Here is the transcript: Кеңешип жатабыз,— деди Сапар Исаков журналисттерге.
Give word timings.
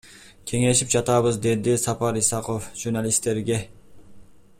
Кеңешип 0.51 0.89
жатабыз,— 0.93 1.37
деди 1.43 1.75
Сапар 1.83 2.17
Исаков 2.23 2.71
журналисттерге. 2.85 3.61